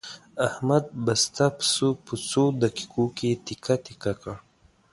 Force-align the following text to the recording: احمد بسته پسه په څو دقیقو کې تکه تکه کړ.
احمد 0.47 0.85
بسته 1.05 1.43
پسه 1.57 1.87
په 2.05 2.13
څو 2.29 2.43
دقیقو 2.63 3.05
کې 3.17 3.29
تکه 3.45 3.75
تکه 3.85 4.13
کړ. 4.21 4.35